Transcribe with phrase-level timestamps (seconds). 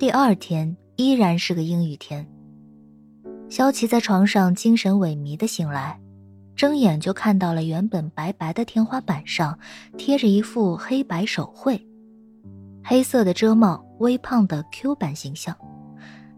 [0.00, 2.26] 第二天依然是个阴雨天。
[3.50, 6.00] 萧琪在床上精神萎靡的醒来，
[6.56, 9.58] 睁眼就看到了原本白白的天花板上
[9.98, 11.86] 贴着一副黑白手绘，
[12.82, 15.54] 黑色的遮帽，微胖的 Q 版形象，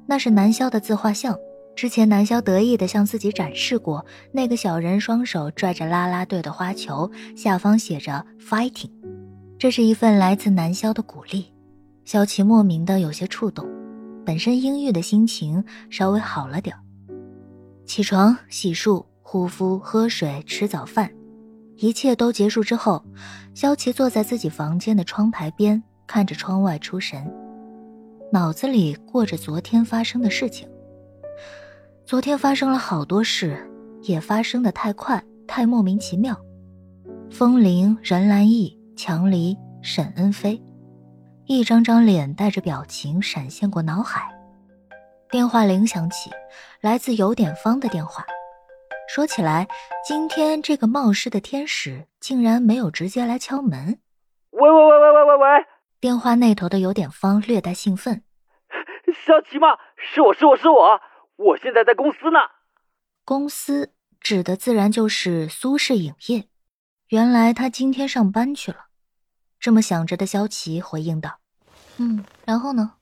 [0.07, 1.39] 那是南萧的自画像。
[1.77, 8.91] 之前南萧得意的向自己展示过那个小人双手拽着啦啦队的花球，下方写着 “fighting”，
[9.57, 11.52] 这是一份来自南萧的鼓励。
[12.05, 13.67] 萧琪莫名的有些触动，
[14.25, 16.77] 本身阴郁的心情稍微好了点
[17.85, 21.11] 起床、洗漱、护肤、喝水、吃早饭，
[21.77, 23.05] 一切都结束之后，
[23.55, 27.31] 萧琪坐在自己房间的窗台边，看着窗外出神，
[28.33, 30.69] 脑子里过着昨天发生的事情。
[32.05, 33.57] 昨天发生了好多事，
[34.03, 36.37] 也发生的太快，太莫名其妙。
[37.31, 40.61] 风铃、任兰义、强离、沈恩飞，
[41.47, 44.31] 一张张脸带着表情闪现过脑海。
[45.29, 46.31] 电话铃响起，
[46.81, 48.25] 来自有点方的电话。
[49.09, 49.67] 说起来，
[50.07, 53.99] 今天这个冒失的天使竟然没有直接来敲门。
[54.51, 55.67] 喂喂喂喂喂喂喂！
[56.01, 58.23] 电话那头的有点方略带兴奋
[59.27, 59.69] ：“小齐吗？
[59.97, 61.01] 是我是我是我。”
[61.37, 62.39] 我现在在公司呢。
[63.25, 66.45] 公司指的自然就是苏氏影业。
[67.09, 68.87] 原来他今天上班去了。
[69.63, 71.39] 这么想着的萧琪回应道
[71.99, 72.95] ：“嗯，然后呢？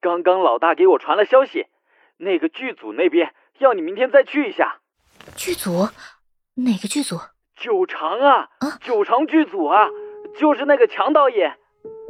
[0.00, 1.66] 刚刚老大给我传了消息，
[2.18, 4.78] 那个剧组那边要你明天再去一下。
[5.34, 5.88] 剧组？
[6.54, 7.18] 哪个剧组？
[7.56, 8.48] 九长啊！
[8.60, 9.88] 啊，九长剧组啊，
[10.38, 11.58] 就是那个强导演。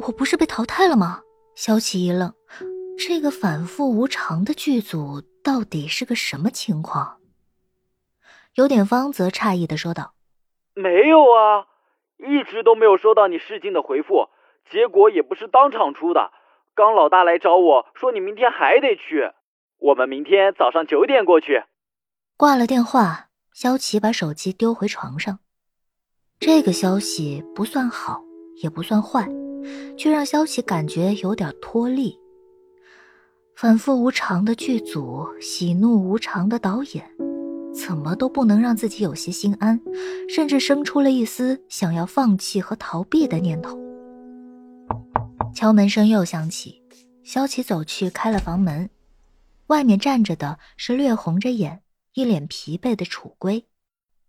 [0.06, 1.22] 我不是被淘汰了吗？”
[1.56, 2.34] 萧琪一愣。
[2.98, 7.18] 这个反复无常的剧组到底是个什么情况？
[8.56, 10.12] 有点方则诧异的说道
[10.76, 11.64] ：“没有啊，
[12.18, 14.28] 一直都没有收到你试镜的回复，
[14.70, 16.30] 结果也不是当场出的。
[16.74, 19.30] 刚老大来找我说你明天还得去，
[19.78, 21.64] 我们明天早上九点过去。”
[22.36, 25.40] 挂了电话，萧琪把手机丢回床上。
[26.38, 28.22] 这个消息不算好，
[28.62, 29.28] 也不算坏，
[29.96, 32.16] 却让萧琪感觉有点脱力。
[33.56, 37.10] 反复无常的剧组，喜怒无常的导演，
[37.74, 39.80] 怎么都不能让自己有些心安，
[40.28, 43.78] 甚至生出了一丝想要放弃和逃避的念头。
[45.54, 46.82] 敲门声又响起，
[47.24, 48.90] 萧琪走去开了房门，
[49.68, 51.82] 外面站着的是略红着眼、
[52.14, 53.66] 一脸疲惫的楚归。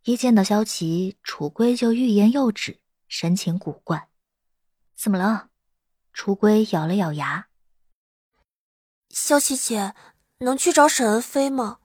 [0.05, 4.07] 一见到萧琪，楚归就欲言又止，神情古怪。
[4.95, 5.49] 怎么了？
[6.13, 7.47] 楚归咬了咬牙。
[9.09, 9.93] 萧琪姐，
[10.39, 11.77] 能去找沈恩飞吗？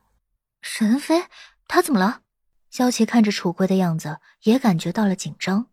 [0.66, 1.26] 沈恩飞，
[1.68, 2.22] 他怎么了？
[2.70, 5.66] 萧琪看着楚归的样子，也感觉到了紧张。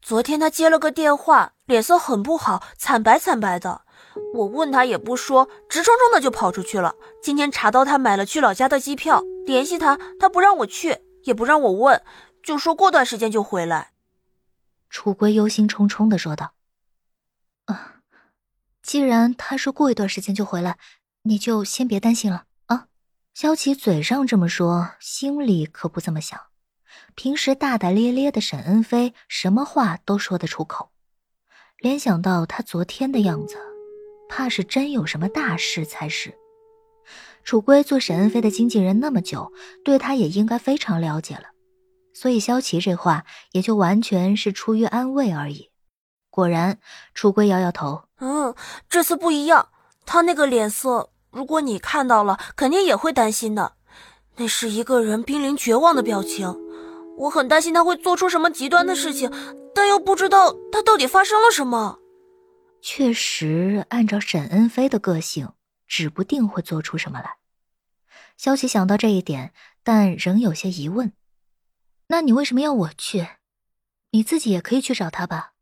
[0.00, 3.82] 昨天他接了个电话，脸色很不好，惨白惨白的。
[4.34, 6.94] 我问他也不说，直冲冲的就跑出去了。
[7.22, 12.02] 今天查到他买了去老家的机票，联系他，他不让我去，也不让我问，
[12.42, 13.92] 就说过段时间就回来。
[14.88, 16.54] 楚归忧心忡忡的说道
[17.66, 18.00] ：“啊。”
[18.82, 20.78] 既然他说过一段时间就回来，
[21.24, 22.51] 你就先别担心了啊。
[23.34, 26.38] 萧琪嘴上这么说，心里可不这么想。
[27.14, 30.90] 平时大大咧咧的沈恩飞，什么话都说得出口。
[31.78, 33.56] 联想到他昨天的样子，
[34.28, 36.34] 怕是真有什么大事才是。
[37.42, 39.50] 楚归做沈恩飞的经纪人那么久，
[39.82, 41.48] 对他也应该非常了解了，
[42.12, 45.70] 所以萧琪这话也就完全是出于安慰而已。
[46.28, 46.78] 果然，
[47.14, 48.04] 楚归摇摇头。
[48.18, 48.54] 嗯，
[48.90, 49.70] 这次不一样。
[50.04, 53.72] 他那个脸色，如果你看到了，肯定也会担心的。
[54.36, 56.54] 那是一个人濒临绝望的表情。
[57.18, 59.30] 我很担心他会做出什么极端的事情，
[59.74, 61.98] 但又不知道他到底发生了什么。
[62.80, 65.52] 确实，按照沈恩飞的个性，
[65.86, 67.36] 指不定会做出什么来。
[68.36, 71.12] 萧琪想到这一点，但仍有些疑问。
[72.08, 73.28] 那你为什么要我去？
[74.10, 75.52] 你自己也可以去找他吧。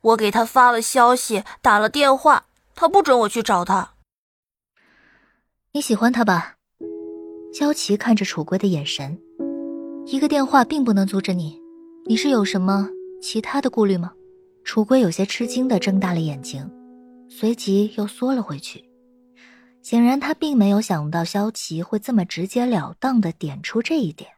[0.00, 3.94] 我给他发了消息，打了电话，他不准我去找他。
[5.76, 6.56] 你喜欢他吧？
[7.52, 9.20] 萧琪看着楚归的眼神，
[10.06, 11.60] 一个电话并不能阻止你。
[12.06, 12.88] 你是有什么
[13.20, 14.10] 其他的顾虑吗？
[14.64, 16.66] 楚归有些吃惊的睁大了眼睛，
[17.28, 18.88] 随即又缩了回去。
[19.82, 24.30] 显然他并没有想到萧琪会这么直截了当的点出这一点，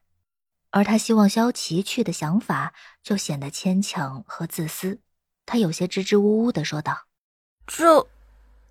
[0.70, 4.98] 而他希望萧琪去的想法就显得牵强和自私。
[5.46, 6.98] 他有些支支吾吾的说道
[7.64, 8.04] ：“这，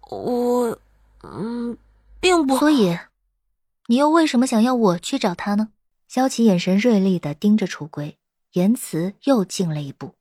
[0.09, 0.77] 我，
[1.23, 1.77] 嗯，
[2.57, 2.97] 所以，
[3.87, 5.69] 你又为什么想要我去找他呢？”
[6.07, 8.17] 萧琪眼神锐利的盯着楚归，
[8.53, 10.13] 言辞又进了一步。